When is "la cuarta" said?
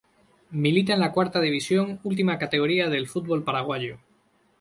0.99-1.39